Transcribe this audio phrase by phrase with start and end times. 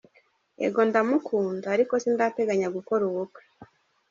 [0.61, 3.41] yego ndamukunda ariko sindateganya gukora ubukwe.